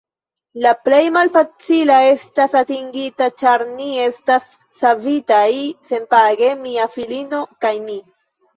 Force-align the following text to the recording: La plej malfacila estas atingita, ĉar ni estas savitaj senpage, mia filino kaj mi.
La 0.61 0.69
plej 0.85 1.01
malfacila 1.17 1.97
estas 2.13 2.55
atingita, 2.61 3.29
ĉar 3.43 3.65
ni 3.75 3.91
estas 4.07 4.49
savitaj 4.81 5.47
senpage, 5.93 6.53
mia 6.67 6.91
filino 6.99 7.47
kaj 7.63 7.77
mi. 7.89 8.03